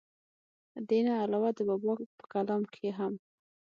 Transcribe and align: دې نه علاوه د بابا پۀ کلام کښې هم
دې 0.87 0.99
نه 1.05 1.13
علاوه 1.23 1.49
د 1.57 1.59
بابا 1.69 1.93
پۀ 2.17 2.23
کلام 2.33 2.61
کښې 2.73 2.89
هم 2.97 3.13